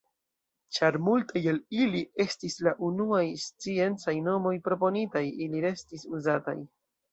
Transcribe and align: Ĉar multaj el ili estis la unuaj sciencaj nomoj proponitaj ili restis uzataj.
Ĉar 0.77 0.95
multaj 1.07 1.43
el 1.51 1.59
ili 1.83 2.01
estis 2.25 2.57
la 2.69 2.73
unuaj 2.89 3.21
sciencaj 3.45 4.17
nomoj 4.31 4.57
proponitaj 4.71 5.25
ili 5.49 5.65
restis 5.69 6.11
uzataj. 6.23 6.61